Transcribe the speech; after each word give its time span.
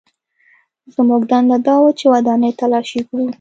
زموږ 0.95 1.21
دنده 1.31 1.57
دا 1.67 1.75
وه 1.81 1.91
چې 1.99 2.05
ودانۍ 2.13 2.51
تلاشي 2.59 2.99
کړو 3.07 3.25